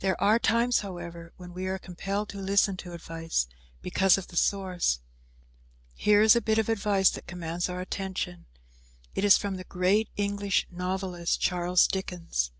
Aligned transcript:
There 0.00 0.20
are 0.20 0.40
times, 0.40 0.80
however, 0.80 1.32
when 1.36 1.54
we 1.54 1.66
are 1.68 1.78
compelled 1.78 2.28
to 2.30 2.38
listen 2.40 2.76
to 2.78 2.92
advice, 2.92 3.46
because 3.82 4.18
of 4.18 4.26
the 4.26 4.36
source. 4.36 4.98
Here 5.94 6.22
is 6.22 6.34
a 6.34 6.40
bit 6.40 6.58
of 6.58 6.68
advice 6.68 7.10
that 7.10 7.28
commands 7.28 7.68
our 7.68 7.80
attention. 7.80 8.46
It 9.14 9.22
is 9.24 9.36
from 9.38 9.54
the 9.54 9.62
great 9.62 10.08
English 10.16 10.66
novelist, 10.72 11.40
Charles 11.40 11.86
Dickens. 11.86 12.50